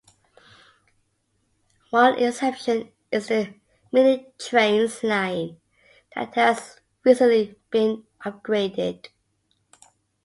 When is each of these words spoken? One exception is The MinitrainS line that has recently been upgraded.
One 1.91 2.17
exception 2.17 2.91
is 3.11 3.27
The 3.27 3.53
MinitrainS 3.93 5.07
line 5.07 5.57
that 6.15 6.33
has 6.33 6.79
recently 7.05 7.55
been 7.69 8.05
upgraded. 8.25 9.09